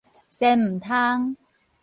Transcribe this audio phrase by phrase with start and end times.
[0.31, 1.37] 仙毋通